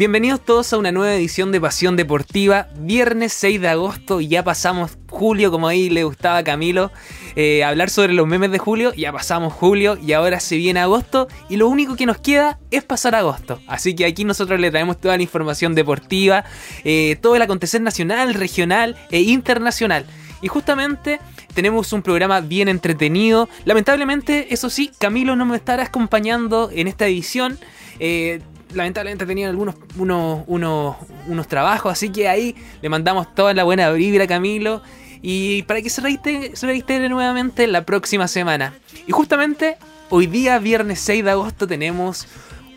[0.00, 4.96] Bienvenidos todos a una nueva edición de Pasión Deportiva, viernes 6 de agosto, ya pasamos
[5.10, 6.90] julio, como ahí le gustaba a Camilo
[7.36, 11.28] eh, hablar sobre los memes de julio, ya pasamos julio y ahora se viene agosto
[11.50, 13.60] y lo único que nos queda es pasar agosto.
[13.66, 16.46] Así que aquí nosotros le traemos toda la información deportiva,
[16.82, 20.06] eh, todo el acontecer nacional, regional e internacional.
[20.40, 21.20] Y justamente
[21.52, 23.50] tenemos un programa bien entretenido.
[23.66, 27.58] Lamentablemente, eso sí, Camilo no me estará acompañando en esta edición.
[27.98, 28.40] Eh,
[28.74, 34.24] lamentablemente tenían algunos unos, unos, trabajos, así que ahí le mandamos toda la buena vibra
[34.24, 34.82] a Camilo
[35.22, 38.74] y para que se reitere, se nuevamente la próxima semana.
[39.06, 39.76] Y justamente
[40.08, 42.26] hoy día, viernes 6 de agosto, tenemos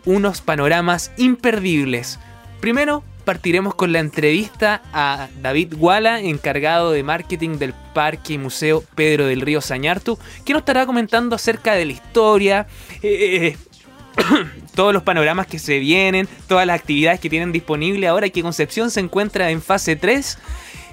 [0.04, 2.18] unos panoramas imperdibles.
[2.60, 8.84] Primero, partiremos con la entrevista a David Guala, encargado de marketing del Parque y Museo
[8.94, 12.66] Pedro del Río Sañartu, que nos estará comentando acerca de la historia,
[13.02, 13.56] eh,
[14.74, 18.90] todos los panoramas que se vienen, todas las actividades que tienen disponible ahora que Concepción
[18.90, 20.38] se encuentra en fase 3.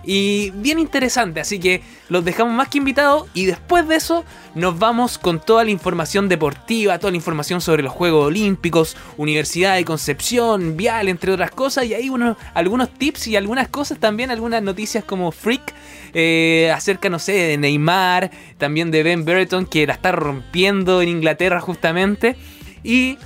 [0.03, 4.79] Y bien interesante, así que los dejamos más que invitados y después de eso nos
[4.79, 9.85] vamos con toda la información deportiva, toda la información sobre los Juegos Olímpicos, Universidad de
[9.85, 14.63] Concepción, Vial, entre otras cosas, y ahí unos, algunos tips y algunas cosas también, algunas
[14.63, 15.71] noticias como Freak,
[16.13, 21.09] eh, acerca, no sé, de Neymar, también de Ben Brereton que la está rompiendo en
[21.09, 22.35] Inglaterra justamente.
[22.83, 23.17] Y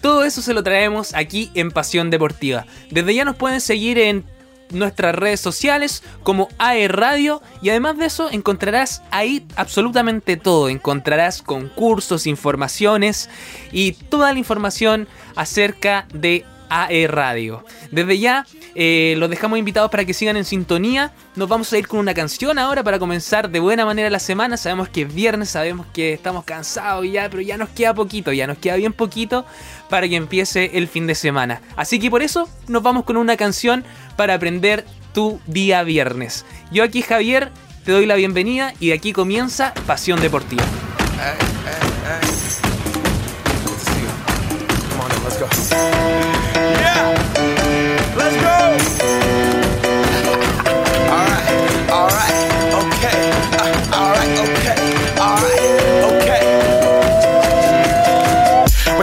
[0.00, 2.66] todo eso se lo traemos aquí en Pasión Deportiva.
[2.90, 4.24] Desde ya nos pueden seguir en
[4.72, 10.68] nuestras redes sociales como AE Radio y además de eso encontrarás ahí absolutamente todo.
[10.68, 13.28] Encontrarás concursos, informaciones
[13.72, 17.64] y toda la información acerca de AE Radio.
[17.90, 21.12] Desde ya eh, los dejamos invitados para que sigan en sintonía.
[21.36, 24.56] Nos vamos a ir con una canción ahora para comenzar de buena manera la semana.
[24.56, 28.46] Sabemos que es viernes, sabemos que estamos cansados ya, pero ya nos queda poquito, ya
[28.46, 29.44] nos queda bien poquito
[29.90, 31.60] para que empiece el fin de semana.
[31.76, 33.84] Así que por eso nos vamos con una canción
[34.16, 36.46] para aprender tu día viernes.
[36.70, 37.50] Yo aquí Javier
[37.84, 40.64] te doy la bienvenida y de aquí comienza Pasión Deportiva.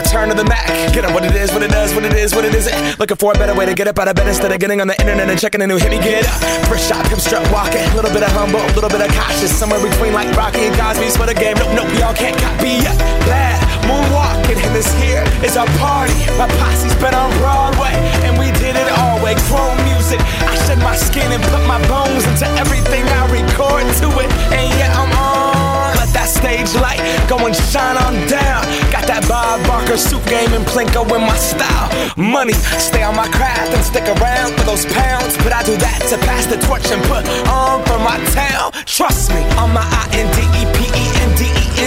[0.08, 0.66] Return to the Mac.
[0.94, 2.98] Get up what it is, what it does, what it is, what it isn't.
[2.98, 4.88] Looking for a better way to get up out of bed instead of getting on
[4.88, 5.90] the internet and checking a new hit.
[5.90, 6.40] Me get up.
[6.66, 7.84] First shot, hip strut walking.
[7.92, 9.56] A little bit of humble, a little bit of cautious.
[9.56, 11.56] Somewhere between like Rocky and Cosby's for the game.
[11.58, 12.96] Nope, nope, y'all can't copy yet.
[13.26, 16.14] Bad moonwalking, and this here is our party.
[16.36, 17.96] My posse's been on Broadway,
[18.28, 19.34] and we did it all way.
[19.48, 20.20] Chrome music.
[20.44, 24.28] I shed my skin and put my bones into everything I record to it.
[24.52, 25.96] And yeah, I'm on.
[25.96, 28.64] Let that stage light go and shine on down.
[28.92, 31.88] Got that Bob Barker suit game and Plinko in my style.
[32.16, 35.36] Money, stay on my craft and stick around for those pounds.
[35.40, 38.72] But I do that to pass the torch and put on for my town.
[38.84, 41.07] Trust me, on my I N D E P E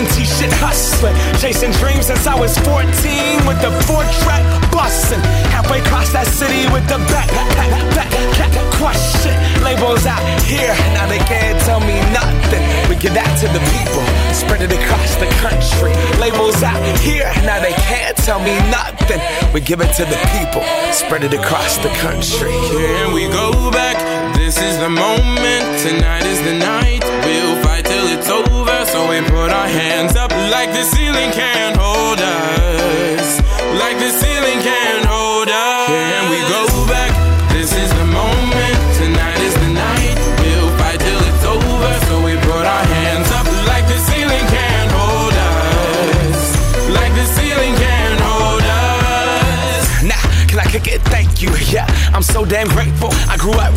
[0.08, 1.16] T shit hustling.
[1.40, 2.86] Chasing dreams since I was 14
[3.46, 5.22] with the four track busting.
[5.52, 8.12] Halfway across that city with the back, back, back, back,
[8.80, 9.36] question.
[9.64, 12.64] Labels out here, now they can't tell me nothing.
[12.90, 14.04] We give that to the people,
[14.34, 15.94] spread it across the country.
[16.20, 19.22] Labels out here, now they can't tell me nothing.
[19.54, 22.52] We give it to the people, spread it across the country.
[22.74, 23.98] Here we go back.
[24.36, 25.64] This is the moment.
[25.86, 27.04] Tonight is the night.
[27.26, 28.81] We'll fight till it's over.
[29.02, 33.42] So we put our hands up like the ceiling can't hold us.
[33.82, 35.90] Like the ceiling can't hold us.
[35.90, 37.10] Here we go back.
[37.50, 38.78] This is the moment.
[39.02, 40.16] Tonight is the night.
[40.38, 41.94] We'll fight till it's over.
[42.06, 46.38] So we put our hands up like the ceiling can't hold us.
[46.94, 50.04] Like the ceiling can't hold us.
[50.06, 51.02] Nah, can I kick it?
[51.10, 51.50] Thank you.
[51.74, 53.10] Yeah, I'm so damn grateful.
[53.26, 53.71] I grew up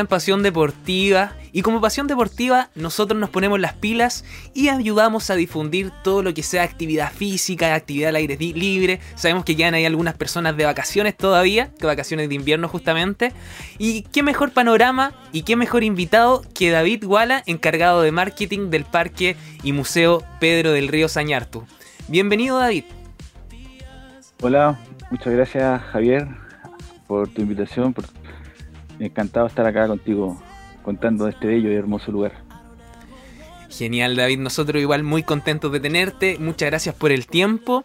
[0.00, 4.24] En Pasión Deportiva y como Pasión Deportiva nosotros nos ponemos las pilas
[4.54, 9.00] y ayudamos a difundir todo lo que sea actividad física, actividad al aire libre.
[9.14, 13.32] Sabemos que ya hay algunas personas de vacaciones todavía, de vacaciones de invierno justamente.
[13.78, 18.84] Y qué mejor panorama y qué mejor invitado que David Guala, encargado de marketing del
[18.84, 21.64] Parque y Museo Pedro del Río Sañartu.
[22.08, 22.84] Bienvenido David.
[24.42, 24.78] Hola,
[25.10, 26.26] muchas gracias Javier
[27.06, 27.92] por tu invitación,
[29.00, 30.40] encantado estar acá contigo
[30.82, 32.32] contando de este bello y hermoso lugar.
[33.70, 34.38] Genial, David.
[34.38, 36.36] Nosotros igual muy contentos de tenerte.
[36.38, 37.84] Muchas gracias por el tiempo.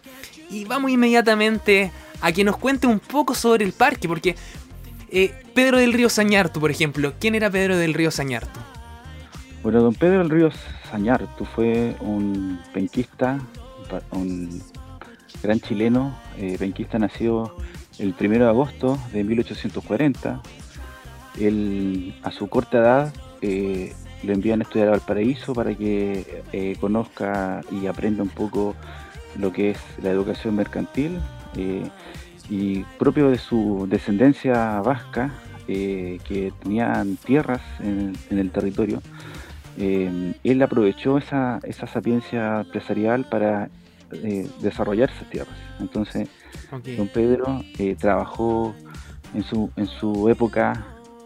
[0.49, 1.91] Y vamos inmediatamente
[2.21, 4.35] a que nos cuente un poco sobre el parque, porque
[5.11, 8.59] eh, Pedro del Río Sañartu, por ejemplo, ¿quién era Pedro del Río Sañartu?
[9.63, 10.49] Bueno, don Pedro del Río
[10.89, 13.39] Sañartu fue un penquista,
[14.11, 14.61] un
[15.41, 17.55] gran chileno, eh, penquista nacido
[17.99, 20.41] el 1 de agosto de 1840
[21.39, 23.93] él, a su corta edad, eh,
[24.23, 28.75] lo envían a estudiar a Valparaíso para que eh, conozca y aprenda un poco
[29.37, 31.19] lo que es la educación mercantil.
[31.57, 31.87] Eh,
[32.49, 35.33] y propio de su descendencia vasca,
[35.65, 39.01] que tenían tierras en, el territorio,
[39.79, 41.59] él aprovechó esa,
[41.91, 43.69] sapiencia empresarial para
[44.61, 45.57] desarrollar esas tierras.
[45.79, 46.29] Entonces,
[46.95, 47.63] don Pedro
[47.97, 48.75] trabajó
[49.33, 50.85] en su, en su época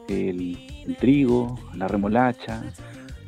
[0.09, 2.63] el, trigo, la remolacha.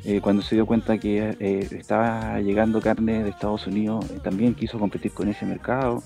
[0.04, 4.54] Eh, cuando se dio cuenta que eh, estaba llegando carne de Estados Unidos, eh, también
[4.54, 6.02] quiso competir con ese mercado.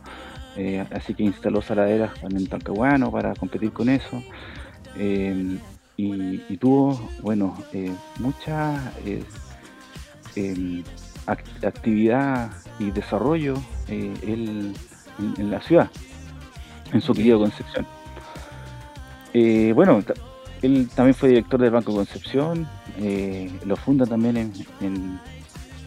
[0.91, 4.23] así que instaló saladeras en Talcahuano para competir con eso.
[5.99, 7.57] Y, tuvo, bueno,
[8.19, 8.93] mucha
[10.37, 10.83] em,
[11.63, 13.55] actividad y desarrollo
[13.89, 14.75] en,
[15.39, 15.91] la ciudad,
[16.93, 17.87] en su querido Concepción.
[19.75, 20.03] bueno,
[20.63, 22.67] él también fue director del Banco Concepción,
[22.99, 25.21] eh, lo funda también en,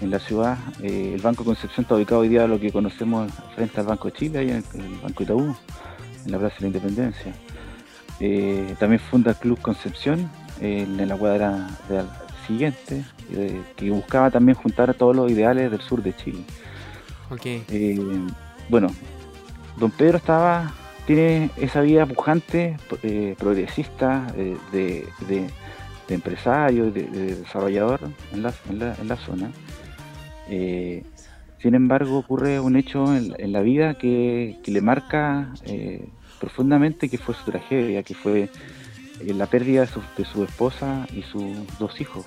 [0.01, 0.57] la ciudad.
[0.81, 4.13] Eh, el Banco Concepción está ubicado hoy día lo que conocemos frente al Banco de
[4.13, 5.55] Chile, ahí en el, Banco Itaú,
[6.25, 7.33] en la Plaza de la Independencia.
[8.21, 10.29] Eh, también funda el Club Concepción
[10.61, 11.69] en la cuadra
[12.45, 13.03] siguiente,
[13.77, 16.43] que buscaba también juntar a todos los ideales del sur de Chile.
[18.67, 18.87] bueno,
[19.77, 20.73] don Pedro estaba
[21.05, 25.47] tiene esa vida pujante, eh, progresista, eh, de,
[26.09, 27.99] empresario, de, desarrollador
[28.33, 29.51] en la, zona.
[30.49, 31.03] Eh,
[31.59, 35.53] sin embargo, ocurre un hecho en, la vida que, le marca
[36.39, 38.49] profundamente que fue su tragedia, que fue
[39.23, 41.43] la pérdida de su, esposa y sus
[41.77, 42.25] dos hijos.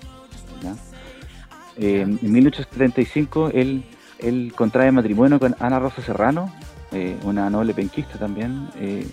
[1.77, 3.83] en 1875 él,
[4.19, 6.53] él contrae matrimonio con Ana Rosa Serrano,
[6.93, 8.69] eh, una noble penquista también.
[8.77, 9.07] Eh,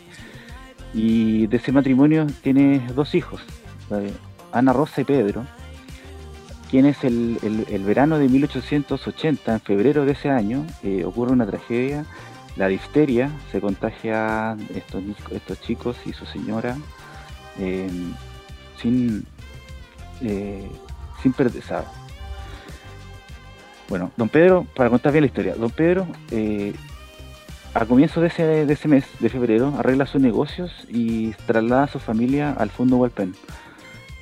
[0.93, 3.41] y de ese matrimonio tiene dos hijos,
[4.51, 5.45] Ana Rosa y Pedro,
[6.69, 7.38] quienes el,
[7.69, 12.05] el, verano de 1880, en febrero de ese año, eh, ocurre una tragedia,
[12.55, 16.75] la difteria, se contagia estos, estos chicos y su señora
[18.77, 19.25] sin,
[20.19, 21.62] sin perder,
[23.89, 26.07] bueno, don Pedro, para contar bien la historia, don Pedro
[27.73, 31.88] a comienzos de ese, de ese mes, de febrero, arregla sus negocios y traslada a
[31.88, 33.35] su familia al Fondo Walpen,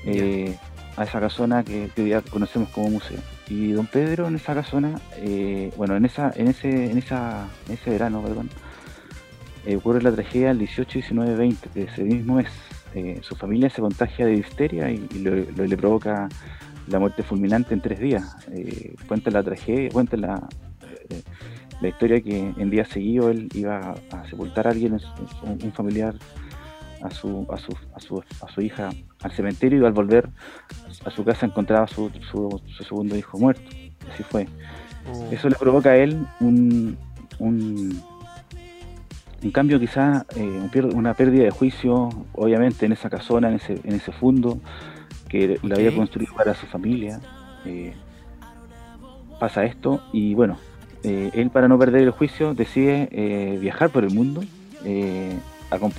[0.05, 0.55] eh,
[0.97, 3.19] a esa casona que, hoy día conocemos como museo.
[3.49, 7.89] Y don Pedro en esa casona, eh, bueno, en esa, en ese, en esa, ese
[7.89, 8.49] verano, perdón,
[9.65, 12.49] eh, ocurre la tragedia el 18, 19, 20 de ese mismo mes.
[13.21, 16.27] su familia se contagia de difteria y, le provoca
[16.87, 18.35] la muerte fulminante en tres días.
[19.07, 20.47] cuenta la tragedia, cuenta la
[21.81, 25.00] la historia que en días seguidos él iba a, sepultar a alguien,
[25.43, 26.15] un familiar,
[27.01, 28.89] a su, a su, a su, a su hija
[29.22, 30.29] al cementerio y al volver
[31.05, 33.69] a su casa encontraba a su, su, segundo hijo muerto.
[34.12, 34.48] Así fue.
[35.12, 35.29] Oh.
[35.31, 36.98] Eso le provoca a él un,
[37.39, 38.01] un,
[39.53, 44.12] cambio quizás, eh, una pérdida de juicio, obviamente en esa casona, en ese, en ese
[44.12, 44.60] fondo
[45.29, 47.19] que le había construido para su familia.
[47.65, 47.93] Eh,
[49.39, 50.57] pasa esto y bueno,
[51.03, 54.43] eh, él para no perder el juicio decide eh, viajar por el mundo,
[54.83, 55.37] eh,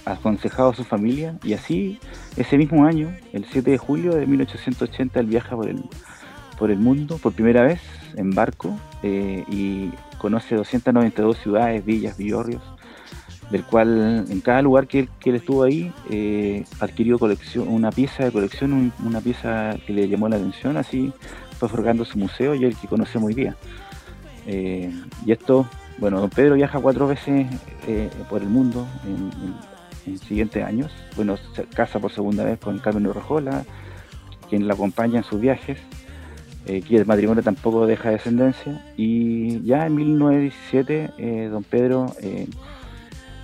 [0.06, 1.98] aconsejado a su familia, y así
[2.36, 5.82] ese mismo año, el 7 de julio de 1880, él viaja por el,
[6.58, 7.80] por el mundo por primera vez
[8.16, 12.62] en barco y conoce 292 ciudades, villas, villorrios,
[13.50, 15.92] del cual en cada lugar que él, que estuvo ahí
[16.80, 21.12] adquirió colección, una pieza de colección, una pieza que le llamó la atención, así
[21.58, 23.56] fue forjando su museo y el que conocemos hoy día.
[24.50, 24.90] Eh,
[25.26, 27.46] y esto, bueno, don Pedro viaja cuatro veces
[27.86, 30.90] eh, por el mundo en siguientes años.
[31.16, 33.64] Bueno, se casa por segunda vez con Carmen Urrejola,
[34.48, 35.78] quien la acompaña en sus viajes,
[36.66, 38.82] eh, que el matrimonio tampoco deja descendencia.
[38.96, 42.06] Y ya en 1917, eh, don Pedro,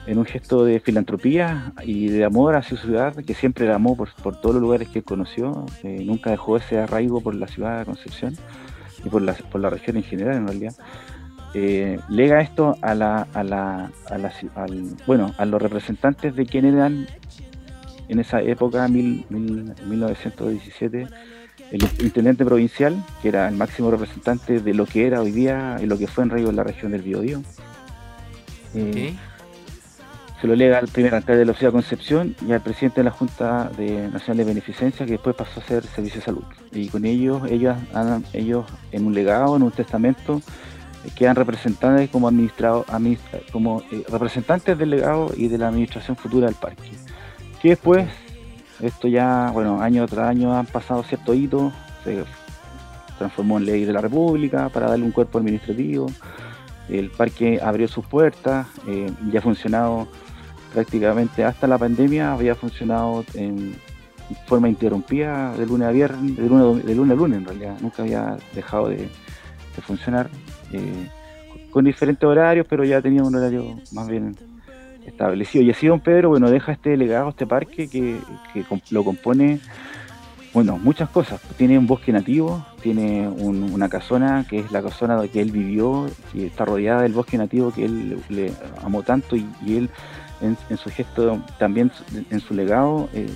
[0.07, 3.95] en un gesto de filantropía y de amor hacia su ciudad, que siempre la amó
[3.95, 7.85] por, por todos los lugares que conoció, nunca dejó ese arraigo por la ciudad de
[7.85, 8.37] Concepción
[9.05, 10.75] y por la, por la región en general en realidad.
[11.57, 16.47] Eh, lega esto a la, a la, a la al- bueno, a los representantes de
[16.47, 17.07] quien eran
[18.09, 21.07] en esa época, mil, mil- 1917,
[21.71, 25.87] el intendente provincial, que era el máximo representante de lo que era hoy día y
[25.87, 27.43] lo que fue en Río en la región del Biobío.
[28.75, 29.15] Eh.
[30.41, 33.05] Se lo lega al primer alcalde de la ciudad de Concepción y al presidente de
[33.05, 36.45] la Junta de Nacional de Beneficencia, que después pasó a ser Servicio de Salud.
[36.73, 40.43] Y con ellos, ellos, han- ellos en un legado, en un testamento,
[41.05, 46.17] eh, quedan representantes como administrado, administra- como eh, representantes del legado y de la administración
[46.17, 46.91] futura del parque.
[47.63, 48.07] Que después,
[48.81, 51.73] esto ya, bueno, año tras año han pasado ciertos hitos,
[52.03, 52.23] se
[53.19, 56.11] transformó en ley de la República para darle un cuerpo administrativo.
[56.91, 60.07] El parque abrió sus puertas, eh, ya ha funcionado
[60.75, 63.77] prácticamente hasta la pandemia, había funcionado en
[64.47, 68.89] forma interrumpida de lunes a viernes, de lunes a, lunes, en realidad, nunca había dejado
[68.89, 69.09] de,
[69.87, 70.29] funcionar
[70.73, 71.09] eh,
[71.71, 74.37] con diferentes horarios, pero ya tenía un horario más bien
[75.07, 75.65] establecido.
[75.65, 78.19] Y así Don Pedro, bueno, deja este legado, este parque que,
[78.53, 79.61] que lo compone,
[80.53, 81.41] bueno, muchas cosas.
[81.57, 86.07] Tiene un bosque nativo, tiene un- una casona que es la casona que él vivió,
[86.33, 88.53] que está rodeada del bosque nativo que él le
[88.83, 89.91] amó tanto y, y él
[90.41, 91.91] en, en su gesto, también
[92.31, 93.29] en su legado, eh,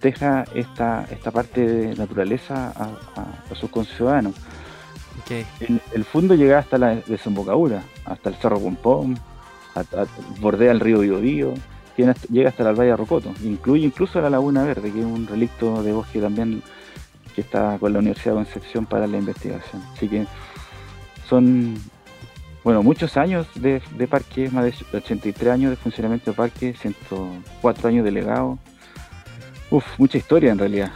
[0.00, 2.84] deja esta, esta parte de naturaleza a,
[3.20, 4.34] a- a sus conciudadanos.
[5.60, 9.18] El, el fondo llega hasta la desembocadura, hasta el Cerro Pompón,
[9.74, 10.06] hasta-
[10.40, 11.54] bordea el río Biobío,
[12.30, 15.92] llega hasta la playa Rocoto, incluye incluso la Laguna Verde, que es un relicto de
[15.92, 16.62] bosque también
[17.34, 19.80] que está con la Universidad de Concepción para la investigación.
[19.94, 20.26] Así que
[21.28, 21.74] son
[22.64, 27.88] bueno muchos años de, de parque, más de 83 años de funcionamiento de parque, 104
[27.88, 28.58] años de legado.
[29.70, 30.92] Uf, mucha historia en realidad.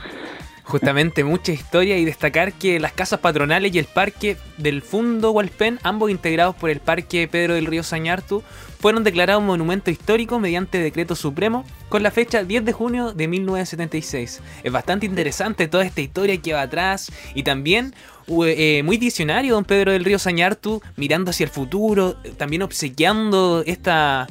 [0.67, 5.79] Justamente mucha historia y destacar que las casas patronales y el parque del Fundo Hualpén,
[5.85, 8.43] ambos integrados por el Parque Pedro del Río Sañartu,
[8.81, 14.43] fueron declarados monumento histórico mediante decreto supremo con la fecha 10 de junio de 1976.
[14.65, 17.95] Es bastante interesante toda esta historia que va atrás y también
[18.29, 24.27] eh, muy visionario don Pedro del Río Sañartu mirando hacia el futuro, también obsequiando esta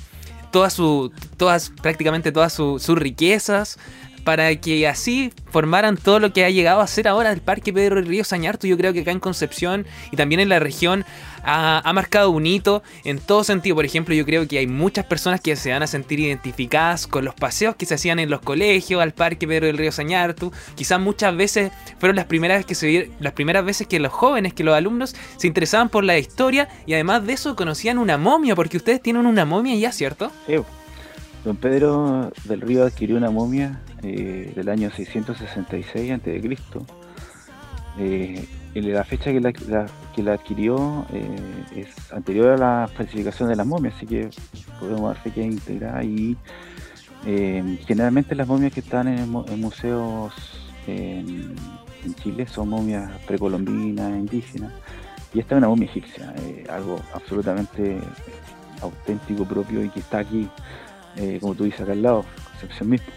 [0.51, 3.77] todas su, todas, prácticamente todas su- sus riquezas
[4.25, 7.95] para que así formaran todo lo que ha llegado a ser ahora el Parque Pedro
[7.95, 8.65] del Río Sañartu.
[8.65, 11.05] Yo creo que acá en Concepción y también en la región
[11.43, 13.75] ha, marcado un hito en todo sentido.
[13.75, 17.23] Por ejemplo, yo creo que hay muchas personas que se van a sentir identificadas con
[17.23, 20.51] los paseos que se hacían en los colegios al Parque Pedro del Río Sañartu.
[20.73, 24.55] Quizás muchas veces fueron las primeras veces que se las primeras veces que los jóvenes,
[24.55, 28.55] que los alumnos se interesaban por la historia y además de eso conocían una momia,
[28.55, 30.31] porque ustedes tienen una momia ya, ¿cierto?
[30.47, 30.55] Sí,
[31.45, 36.57] Don Pedro del Río adquirió una momia eh, del año 666 a.C.
[37.99, 41.27] Eh, la fecha que la, adquirió eh,
[41.75, 44.29] es anterior a la falsificación de las momias, así que
[44.79, 46.35] podemos dar que es integrada y
[47.27, 50.33] eh, generalmente las momias que están en, mu- en museos
[50.87, 51.55] en,
[52.03, 54.73] en Chile son momias precolombinas, indígenas,
[55.33, 56.33] y esta es una momia egipcia,
[56.69, 57.97] algo absolutamente
[58.81, 60.49] auténtico, propio y que está aquí
[61.17, 63.07] eh, como tú dices, acá al lado, Concepción mismo.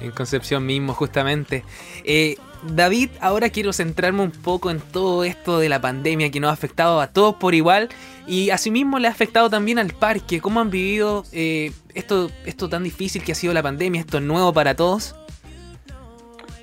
[0.00, 1.64] En Concepción mismo, justamente.
[2.04, 6.50] Eh, David, ahora quiero centrarme un poco en todo esto de la pandemia que nos
[6.50, 7.88] ha afectado a todos por igual
[8.26, 10.40] y asimismo le ha afectado también al parque.
[10.40, 14.52] ¿Cómo han vivido eh, esto, esto tan difícil que ha sido la pandemia, esto nuevo
[14.52, 15.14] para todos?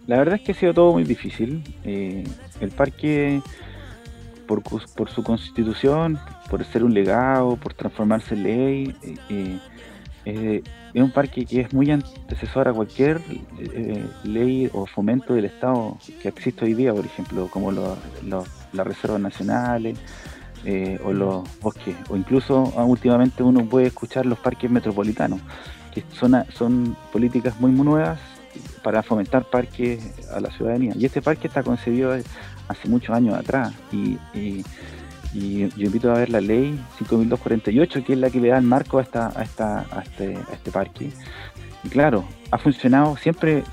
[0.07, 1.63] La verdad es que ha sido todo muy difícil.
[1.85, 2.25] Eh,
[2.59, 3.41] el parque,
[4.47, 8.95] por, por su constitución, por ser un legado, por transformarse en ley,
[9.29, 9.57] eh,
[10.25, 10.61] eh,
[10.93, 13.19] es un parque que es muy antecesor a cualquier
[13.59, 18.45] eh, ley o fomento del Estado que existe hoy día, por ejemplo, como lo- lo-
[18.73, 19.97] las reservas nacionales
[20.65, 25.39] eh, o los bosques, o incluso ah, últimamente uno puede escuchar los parques metropolitanos,
[25.93, 28.19] que son, son políticas muy nuevas
[28.83, 29.99] para fomentar parques
[30.33, 30.93] a la ciudadanía.
[30.97, 32.13] Y este parque está concebido
[32.67, 34.63] hace muchos años atrás y, y-
[35.33, 38.65] y yo invito a ver la ley 5248, que es la que le da el
[38.65, 41.09] marco a, esta, a, esta, a, este, a este parque.
[41.83, 43.63] Y claro, ha funcionado siempre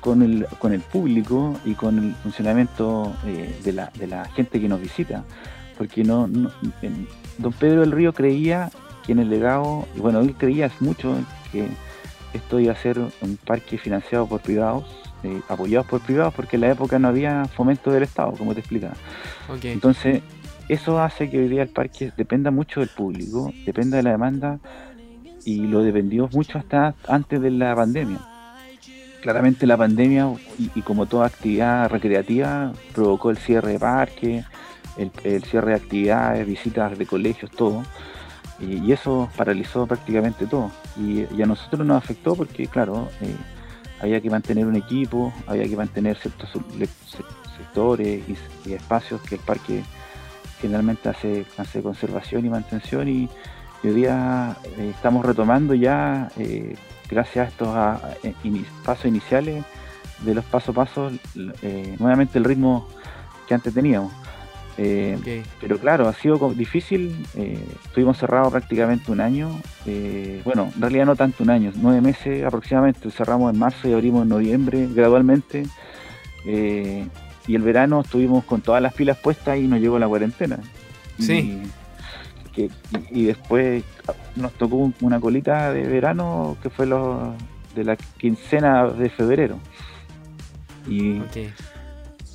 [0.00, 4.60] con el, con el público y con el funcionamiento eh, de, la, de la gente
[4.60, 5.24] que nos visita.
[5.78, 6.50] Porque no, no-
[6.82, 7.06] en-
[7.38, 8.70] don Pedro del Río creía
[9.06, 11.14] que en el legado, y bueno, él creía mucho
[11.50, 11.66] que
[12.34, 14.84] esto iba a ser un parque financiado por privados,
[15.24, 18.60] eh, apoyados por privados, porque en la época no había fomento del Estado, como te
[18.60, 18.94] explicaba.
[19.72, 20.22] Entonces,
[20.72, 24.58] eso hace que hoy día el parque dependa mucho del público, dependa de la demanda
[25.44, 28.18] y lo dependió mucho hasta antes de la pandemia.
[29.20, 34.46] Claramente la pandemia y, como toda actividad recreativa provocó el cierre de parques,
[34.96, 37.82] el, cierre de actividades, visitas de colegios, todo.
[38.58, 40.70] Y, eso paralizó prácticamente todo.
[40.96, 43.36] Y, a nosotros nos afectó porque, claro, eh,
[44.00, 46.48] había que mantener un equipo, había que mantener ciertos
[47.58, 48.24] sectores
[48.66, 49.84] y espacios que el parque
[50.62, 53.28] generalmente hace, hace conservación y mantención y,
[53.82, 56.76] y hoy día eh, estamos retomando ya, eh,
[57.10, 59.62] gracias a estos a- a- ini- pasos iniciales
[60.24, 61.10] de los paso a paso,
[61.62, 62.88] eh, nuevamente el ritmo
[63.46, 64.12] que antes teníamos.
[64.78, 65.18] Eh,
[65.60, 67.26] pero claro, ha sido difícil.
[67.36, 69.50] eh, estuvimos cerrados prácticamente un año.
[69.84, 73.10] eh, bueno, en realidad no tanto un año, nueve meses aproximadamente.
[73.10, 75.64] Cerramos en marzo y abrimos en noviembre gradualmente.
[77.46, 80.58] Y el verano estuvimos con todas las pilas puestas y nos llegó la cuarentena.
[81.18, 81.60] Sí.
[82.46, 82.70] Y, que-
[83.10, 83.82] y- y después
[84.36, 86.86] nos tocó un- una colita de verano que fue
[87.74, 89.58] de la quincena de febrero.
[90.88, 91.18] Y,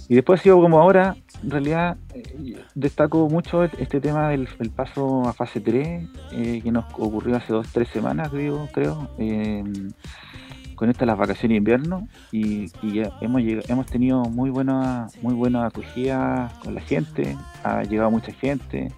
[0.10, 4.70] y después ha sido como ahora, en realidad eh, destaco mucho este tema del el
[4.72, 9.64] paso a fase 3, eh, que nos ocurrió hace dos, tres semanas, digo, creo, eh,
[10.78, 15.34] con estas las vacaciones de invierno, y, y hemos, lleg- hemos tenido muy buena, muy
[15.34, 18.92] buena acogida con la gente, ha llegado mucha gente,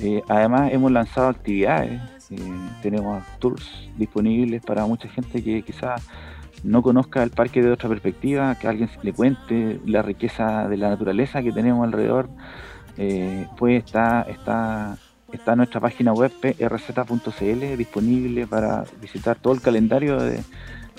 [0.00, 2.36] eh, además hemos lanzado actividades, eh,
[2.80, 6.06] tenemos tours disponibles para mucha gente que quizás
[6.62, 10.90] no conozca el parque de otra perspectiva, que alguien le cuente la riqueza de la
[10.90, 12.28] naturaleza que tenemos alrededor,
[12.98, 14.96] eh, pues está, está,
[15.32, 20.42] está nuestra página web rz.cl disponible para visitar todo el calendario de,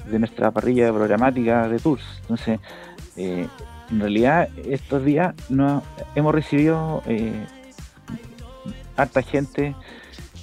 [0.10, 2.04] de nuestra parrilla programática de tours.
[2.22, 2.60] Entonces,
[3.18, 3.48] eh,
[3.92, 5.84] en realidad estos días no,
[6.16, 7.46] hemos recibido eh,
[8.96, 9.76] harta gente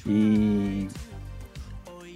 [0.04, 0.88] y,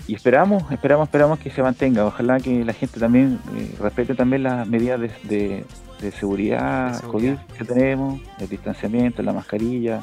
[0.07, 2.05] y esperamos, esperamos, esperamos que se mantenga.
[2.07, 5.64] Ojalá que la gente también eh, respete también las medidas de, de-
[6.00, 7.37] de seguridad, De seguridad.
[7.46, 10.02] COVID que tenemos, el distanciamiento, la mascarilla,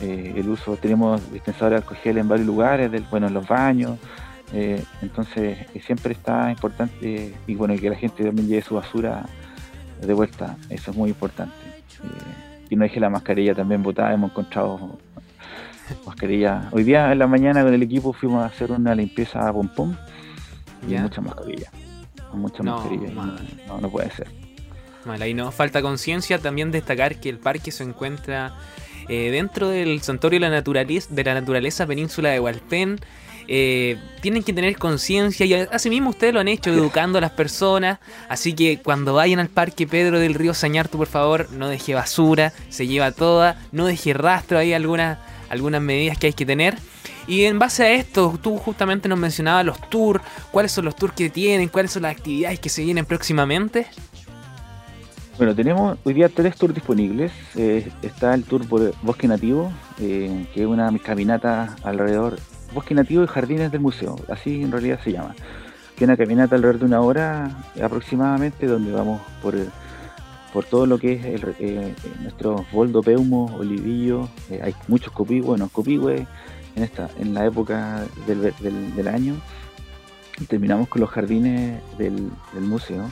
[0.00, 3.46] eh, el uso, tenemos dispensadores de alcohol gel en varios lugares, del, bueno, en los
[3.46, 3.98] baños.
[4.52, 9.24] Eh, entonces eh, siempre está importante y bueno que la gente también lleve su basura
[10.00, 11.54] de vuelta, eso es muy importante.
[12.02, 14.98] Eh, y no deje la mascarilla también botada, hemos encontrado
[16.06, 16.68] mascarilla.
[16.72, 19.68] Hoy día en la mañana con el equipo fuimos a hacer una limpieza a pom
[19.68, 19.96] pom
[20.86, 21.02] y Ya.
[21.02, 21.70] mucha mascarilla.
[22.32, 23.08] Mucha No, mascarilla.
[23.08, 23.38] y No, mal.
[23.66, 24.28] no, no puede ser.
[25.04, 26.38] Mal, ahí no falta conciencia.
[26.38, 28.54] También destacar que el parque se encuentra
[29.08, 33.00] eh, dentro del santuario de la, naturaleza, de la naturaleza península de Hualpén.
[33.52, 37.98] Eh, tienen que tener conciencia y asimismo ustedes lo han hecho educando a las personas.
[38.28, 42.52] Así que cuando vayan al parque Pedro del Río Sañartu, por favor, no deje basura,
[42.68, 46.78] se lleva toda, no deje rastro, hay algunas, algunas medidas que hay que tener.
[47.26, 51.12] Y en base a esto, tú justamente nos mencionabas los tours, cuáles son los tours
[51.12, 53.88] que tienen, cuáles son las actividades que se vienen próximamente.
[55.38, 57.32] Bueno, tenemos hoy día tres tours disponibles.
[57.56, 62.38] Eh, está el tour por Bosque Nativo, eh, que es una caminata alrededor,
[62.74, 65.34] Bosque Nativo y Jardines del Museo, así en realidad se llama.
[65.96, 67.50] Que una caminata alrededor de una hora
[67.82, 69.54] aproximadamente, donde vamos por,
[70.52, 75.12] por todo lo que es el, eh, eh, nuestros boldo, peumo, olivillo, eh, hay muchos
[75.12, 76.26] copigües, bueno, copigües
[76.76, 79.34] en, esta, en la época del, del- del año.
[80.40, 83.10] Y terminamos con los jardines del, del museo.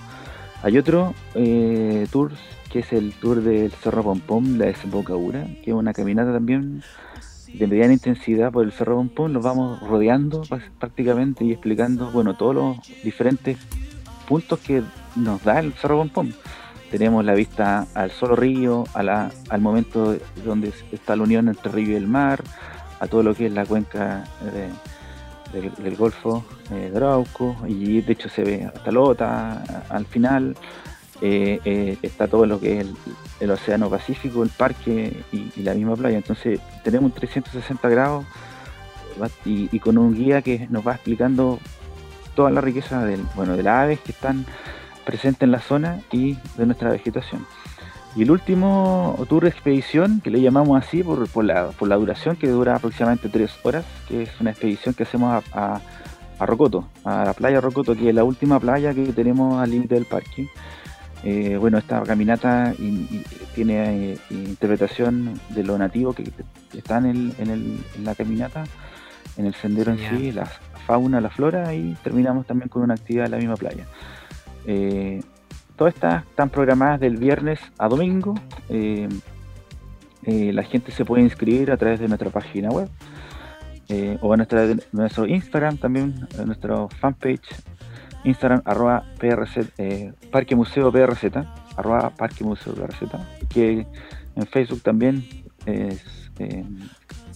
[0.63, 2.33] Hay otro eh, tour
[2.71, 6.83] que es el tour del Cerro Pompón, la desembocadura, que es una caminata también
[7.55, 9.33] de mediana intensidad por el Cerro Pompón.
[9.33, 10.43] Los vamos rodeando
[10.79, 13.59] prácticamente y explicando, bueno, todos los diferentes
[14.29, 14.83] puntos que
[15.17, 16.35] nos da el Cerro Pompón.
[16.91, 21.69] Tenemos la vista al solo río, a la, al momento donde está la unión entre
[21.69, 22.43] el río y el mar,
[23.01, 24.71] a todo lo que es la cuenca de-
[25.83, 30.55] del, Golfo eh, de Arauco, y de hecho se ve hasta Lota al final.
[31.21, 32.87] Eh, eh, está todo lo que es
[33.41, 36.17] el, Océano Pacífico, el parque y, la misma playa.
[36.17, 38.25] Entonces tenemos un 360 grados
[39.21, 41.59] va- y, con un guía que nos va explicando
[42.37, 44.47] toda la riqueza del, bueno, de las aves que están
[45.05, 47.45] presentes en la zona y de nuestra vegetación.
[48.15, 52.37] Y el último tour expedición, que le llamamos así por, por, la, por la duración,
[52.37, 55.81] que dura aproximadamente tres horas, que es una expedición que hacemos a,
[56.39, 59.95] a Rocoto, a la playa Rocoto, que es la última playa que tenemos al límite
[59.97, 60.49] del parque.
[61.25, 66.31] Eh, bueno, esta caminata in- in- tiene eh, interpretación de lo nativo que
[66.77, 68.65] está en, el, en, el- en la caminata,
[69.37, 70.47] en el sendero en sí, la
[70.87, 73.85] fauna, la flora y terminamos también con una actividad en la misma playa.
[74.67, 75.21] Eh,
[75.77, 78.35] todas estas están programadas del viernes a domingo.
[80.25, 82.89] La gente se puede inscribir a través de nuestra página web
[84.21, 87.49] o a nuestra, nuestro Instagram también, a nuestro fanpage
[88.25, 89.73] Instagram arroba PRZ,
[90.31, 91.25] Parque Museo PRZ,
[91.77, 93.11] arroba Parque Museo PRZ,
[93.49, 93.87] que
[94.37, 95.25] en Facebook también
[95.67, 96.31] es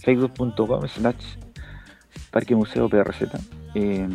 [0.03, 1.37] facebook.com slash
[2.31, 3.23] Parque Museo PRZ.
[3.75, 4.07] Eh,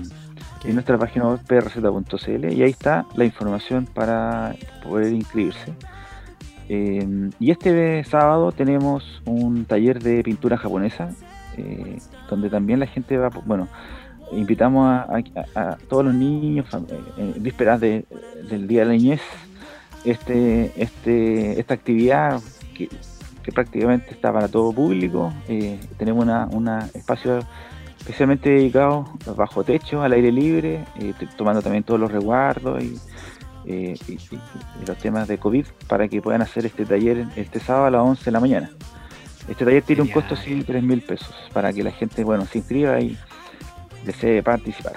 [0.64, 5.72] en nuestra página web prz.cl y ahí está la información para poder inscribirse.
[6.68, 11.10] Eh, y este sábado tenemos un taller de pintura japonesa,
[11.56, 13.68] eh, donde también la gente va, bueno,
[14.32, 14.86] invitamos
[15.54, 16.66] a, todos los niños,
[17.16, 18.04] en vísperas de,
[18.48, 19.22] del Día de la Niñez,
[20.04, 22.40] este, este, esta actividad
[22.74, 22.88] que,
[23.54, 25.32] prácticamente está para todo público.
[25.96, 27.40] tenemos un una espacio
[28.08, 29.04] especialmente dedicado
[29.36, 32.82] bajo techo, al aire libre, eh, tomando también todos los resguardos
[33.66, 34.18] eh, y,
[34.86, 38.24] los temas de COVID para que puedan hacer este taller este sábado a las 11
[38.24, 38.70] de la mañana.
[39.48, 42.58] Este taller tiene un costo de 3 mil pesos para que la gente bueno se
[42.58, 43.18] inscriba y
[44.04, 44.96] desee participar.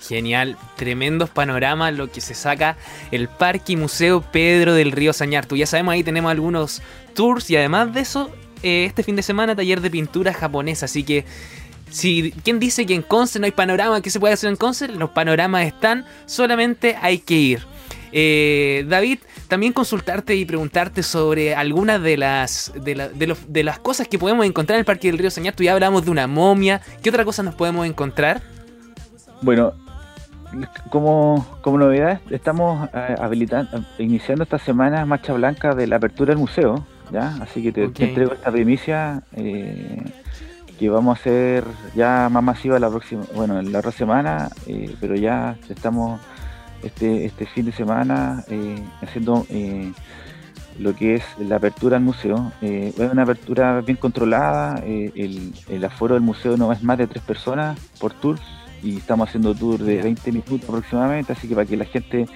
[0.00, 2.76] Genial, tremendos panoramas lo que se saca
[3.10, 5.56] el Parque y Museo Pedro del Río Sañartu.
[5.56, 6.82] Ya sabemos, ahí tenemos algunos
[7.14, 8.30] tours y además de eso,
[8.62, 10.84] eh, este fin de semana taller de pintura japonesa.
[10.84, 11.24] Así que
[11.94, 14.00] si, ¿Quién dice que en Conce no hay panorama?
[14.00, 14.88] ¿Qué se puede hacer en Conce?
[14.88, 17.66] Los panoramas están, solamente hay que ir.
[18.16, 24.46] Eh, David, también consultarte y preguntarte sobre algunas de las, de, las cosas que podemos
[24.46, 26.80] encontrar en el Parque del Río Tú Ya hablamos de una momia.
[27.02, 28.40] ¿Qué otra cosa nos podemos encontrar?
[29.42, 29.72] Bueno,
[30.90, 36.38] como, como novedad, estamos eh, habilitando, iniciando esta semana marcha blanca de la apertura del
[36.38, 36.86] museo.
[37.10, 37.36] ¿ya?
[37.42, 39.24] Así que te, entrego esta primicia.
[39.32, 40.04] Eh,
[40.78, 45.14] que vamos a hacer ya más masiva la próxima, bueno, la otra semana, eh, pero
[45.14, 46.20] ya estamos
[46.84, 49.92] este, este fin de semana eh, haciendo eh,
[50.78, 52.52] lo que es la apertura al museo.
[52.60, 57.78] es una apertura bien controlada, el, aforo del museo no es más de tres personas
[58.00, 58.42] por tours
[58.82, 62.26] y estamos haciendo tours de 20 minutos aproximadamente, así que para que la gente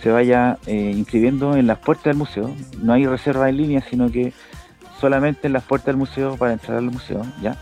[0.00, 4.32] se vaya inscribiendo en las puertas del museo, no hay reserva en línea, sino que
[5.00, 7.56] solamente en las puertas del museo para entrar al museo, ¿ya?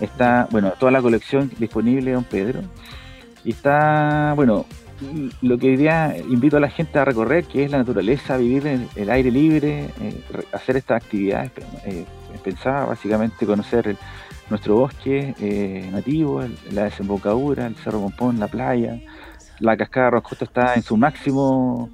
[0.00, 2.62] Está, bueno, toda la colección disponible, don Pedro.
[3.44, 4.64] Y está, bueno,
[5.42, 8.66] lo que hoy día invito a la gente a recorrer, que es la naturaleza, vivir
[8.66, 11.52] en el aire libre, eh, hacer estas actividades
[11.84, 12.04] eh,
[12.42, 13.96] pensaba básicamente conocer
[14.50, 19.00] nuestro bosque eh, nativo, la desembocadura, el Cerro Pompón, la playa.
[19.60, 21.90] La cascada Roscoto está en su máximo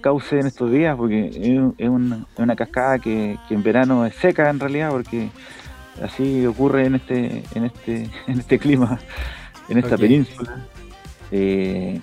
[0.00, 4.58] cauce en estos días, porque es, una, cascada que, que en verano es seca en
[4.58, 5.28] realidad, porque
[6.02, 8.98] así ocurre en este, en este, en este clima,
[9.68, 10.66] en esta península.
[11.30, 12.00] Eh,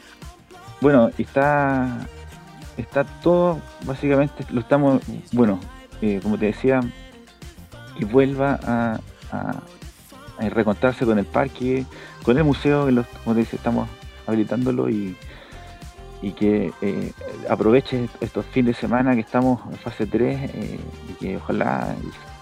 [0.81, 2.07] bueno, está,
[2.77, 5.59] está todo, básicamente lo estamos, bueno,
[6.01, 6.81] eh, como te decía,
[7.97, 8.99] y vuelva a,
[9.31, 9.61] a,
[10.49, 11.85] recontarse con el parque,
[12.23, 12.85] con el museo,
[13.23, 13.89] como te decía, estamos
[14.25, 15.17] habilitándolo y,
[16.21, 17.11] y que eh,
[17.49, 20.49] aproveche estos fines de semana que estamos en fase 3
[21.09, 21.93] y que ojalá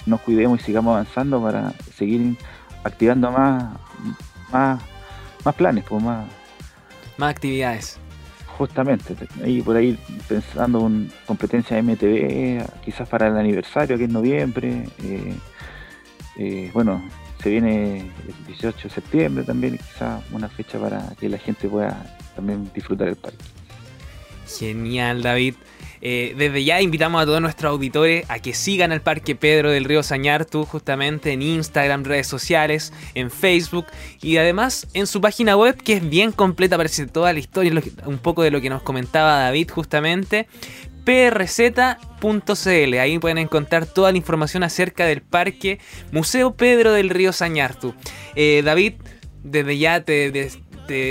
[0.06, 2.38] nos cuidemos y sigamos avanzando para seguir
[2.84, 3.74] activando más,
[4.52, 4.82] más,
[5.44, 6.26] más planes, pues más,
[7.18, 8.00] más actividades.
[8.58, 14.84] Justamente, ahí por ahí pensando en competencia MTV, quizás para el aniversario que es noviembre,
[15.04, 15.36] eh,
[16.38, 17.04] eh, bueno,
[17.42, 22.18] se viene el 18 de septiembre también, quizás una fecha para que la gente pueda
[22.36, 23.46] también disfrutar el parque.
[24.48, 25.54] Genial, David.
[26.02, 29.86] Eh, desde ya invitamos a todos nuestros auditores a que sigan al Parque Pedro del
[29.86, 33.86] Río Sañartu, justamente en Instagram, redes sociales, en Facebook
[34.22, 37.74] y además en su página web que es bien completa, aparece toda la historia,
[38.06, 40.48] un poco de lo que nos comentaba David justamente
[41.08, 42.94] prz.cl.
[43.00, 45.80] Ahí pueden encontrar toda la información acerca del Parque
[46.12, 47.94] Museo Pedro del Río Sañartu.
[48.36, 48.96] Eh, David,
[49.42, 50.52] desde ya te, te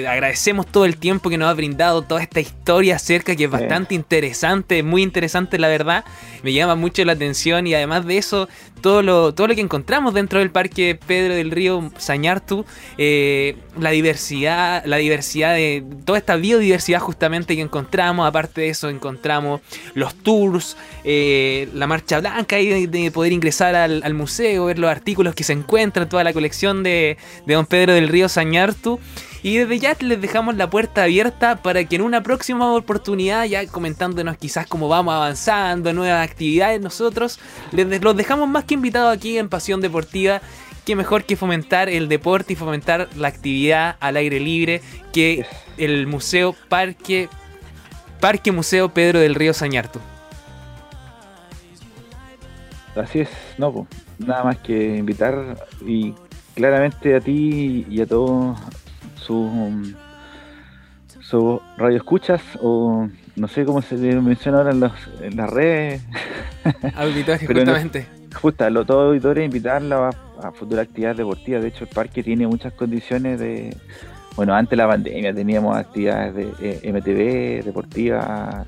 [0.08, 3.94] agradecemos todo el tiempo que nos has brindado, toda esta historia acerca que es bastante
[3.94, 6.04] interesante, muy interesante la verdad,
[6.42, 8.48] me llama mucho la atención y además de eso,
[8.80, 12.64] todo lo, todo lo que encontramos dentro del Parque Pedro del Río Sañartu,
[12.98, 18.88] eh, la diversidad, la diversidad de toda esta biodiversidad justamente que encontramos, aparte de eso
[18.88, 19.60] encontramos
[19.94, 25.34] los tours, eh, la marcha blanca y de, poder ingresar al, museo, ver los artículos
[25.34, 29.00] que se encuentran, toda la colección de, de Don Pedro del Río Sañartu.
[29.42, 33.66] Y desde ya les dejamos la puerta abierta para que en una próxima oportunidad, ya
[33.66, 37.38] comentándonos quizás cómo vamos avanzando, nuevas actividades, nosotros
[37.72, 40.40] les los dejamos más que invitados aquí en Pasión Deportiva
[40.86, 44.80] qué mejor que fomentar el deporte y fomentar la actividad al aire libre
[45.12, 45.44] que
[45.76, 47.28] el Museo Parque,
[48.20, 49.98] Parque Museo Pedro del Río Sañartu.
[52.94, 53.86] Así es, no,
[54.18, 56.14] nada más que invitar y
[56.54, 58.56] claramente a ti y a todos
[59.26, 59.94] sus
[61.20, 66.02] su radio escuchas o no sé cómo se menciona ahora en, los, en las redes.
[66.94, 68.06] Auditores, justamente.
[68.34, 70.10] justo a los, auditores invitarla
[70.40, 71.62] a, a futuras actividades deportivas.
[71.62, 73.76] De hecho, el parque tiene muchas condiciones de.
[74.36, 78.66] Bueno, antes de la pandemia teníamos actividades de eh, MTV, deportivas,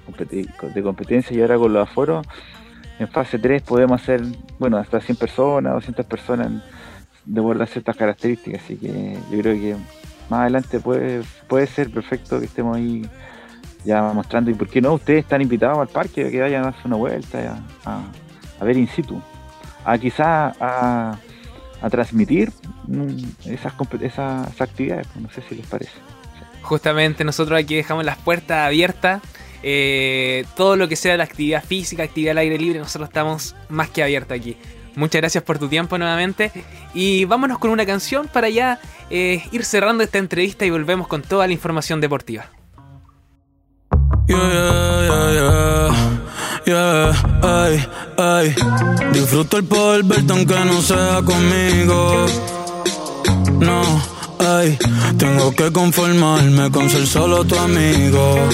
[0.75, 2.27] de competencia y ahora con los aforos,
[2.99, 4.23] en fase 3 podemos hacer,
[4.59, 6.63] bueno, hasta 100 personas, 200 personas
[7.27, 8.63] de acuerdo ciertas características.
[8.65, 9.77] Así que yo creo que
[10.29, 13.09] más adelante puede, puede ser perfecto que estemos ahí
[13.85, 14.51] ya mostrando.
[14.51, 17.59] Y por qué no, ustedes están invitados al parque, que vayan a hacer una vuelta,
[17.85, 19.21] a, ver in situ.
[19.85, 21.19] A quizás a,
[21.91, 22.53] transmitir
[22.87, 25.93] mm, esas, esas, actividades, no sé si les parece.
[26.63, 29.23] Justamente nosotros aquí dejamos las puertas abiertas.
[29.63, 33.91] Eh, todo lo que sea la actividad física, actividad al aire libre, nosotros estamos más
[33.91, 34.57] que abiertos aquí.
[34.99, 36.51] Muchas gracias por tu tiempo nuevamente.
[36.93, 38.81] Y vámonos con una canción para ya
[39.11, 42.47] eh, ir cerrando esta entrevista y volvemos con toda la información deportiva.
[49.13, 52.27] Disfruto el poder verte aunque no sea conmigo.
[53.61, 53.83] No,
[54.41, 54.77] ay,
[55.17, 58.49] tengo que conformarme con ser solo tu amigo.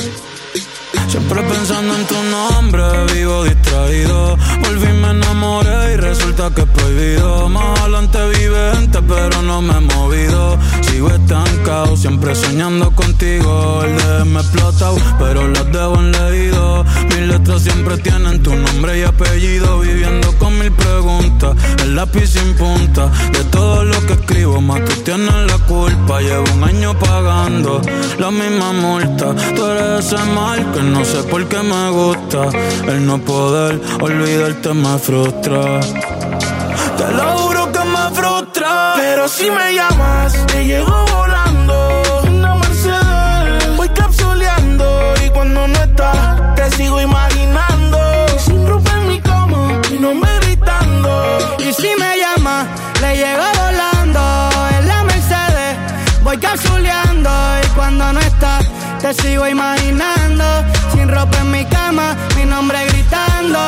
[1.15, 2.83] Siempre pensando en tu nombre,
[3.15, 4.37] vivo distraído.
[4.63, 7.49] Volví, me enamoré y resulta que es prohibido.
[7.51, 10.59] Más adelante vive gente, pero no me he movido.
[10.81, 13.85] Sigo estancado, siempre soñando contigo.
[13.85, 16.85] El de me explotado, pero las debo en leído.
[17.27, 19.81] Letras siempre tienen tu nombre y apellido.
[19.81, 23.11] Viviendo con mil preguntas, el lápiz sin punta.
[23.33, 26.21] De todo lo que escribo, más tú tienes la culpa.
[26.21, 27.81] Llevo un año pagando
[28.19, 29.35] la misma multa.
[29.57, 32.49] Tú eres ese mal que no sé por qué me gusta.
[32.87, 35.81] El no poder olvidarte me frustra.
[35.81, 38.95] Te lo juro que me frustra.
[38.97, 41.34] Pero si me llamas, te llego volando.
[56.35, 57.31] Voy capsuleando.
[57.63, 58.65] Y cuando no estás,
[59.01, 60.45] te sigo imaginando
[61.07, 63.59] ropa en mi cama, mi nombre gritando.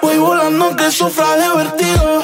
[0.00, 2.22] Voy volando que sufra de vertigo.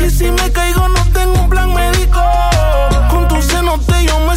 [0.00, 2.22] Y si me caigo, no tengo un plan médico.
[3.10, 4.36] Con tu cenote yo me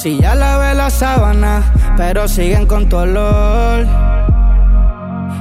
[0.00, 1.60] Si ya lavé la sábana,
[1.98, 3.86] pero siguen con tu olor.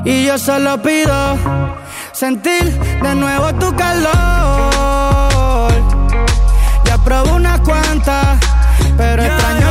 [0.03, 1.37] Y yo solo pido
[2.11, 4.11] sentir de nuevo tu calor.
[6.83, 8.37] Ya probé unas cuantas,
[8.97, 9.68] pero extraño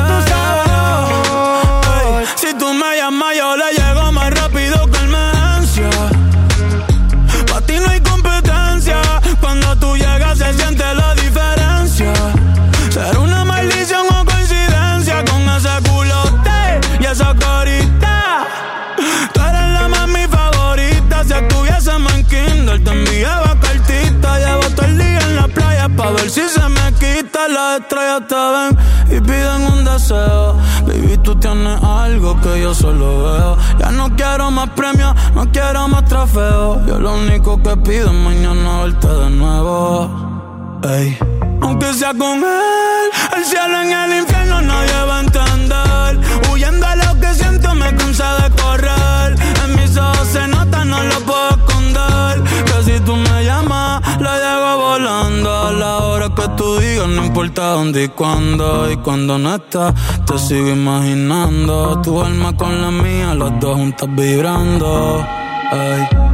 [31.41, 33.59] tienes algo que yo solo veo.
[33.79, 36.87] Ya no quiero más premios, no quiero más trofeos.
[36.87, 40.81] Yo lo único que pido es mañana verte de nuevo.
[40.85, 41.19] ey.
[41.61, 46.51] Aunque sea con él, el cielo en el infierno nadie va a entender.
[46.53, 48.98] Huyendo a lo que siento me cansa de correr.
[56.99, 58.91] Digas, no importa dónde y cuándo.
[58.91, 59.95] Y cuando no estás,
[60.27, 62.01] te sigo imaginando.
[62.03, 65.25] Tu alma con la mía, los dos juntos vibrando.
[65.73, 66.28] Ey.